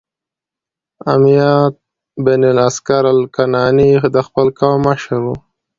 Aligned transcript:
امیة 1.13 1.51
بن 2.23 2.41
الاسکر 2.51 3.03
الکناني 3.15 3.91
د 4.15 4.17
خپل 4.27 4.47
قوم 4.59 4.77
مشر 4.87 5.19
و، 5.23 5.27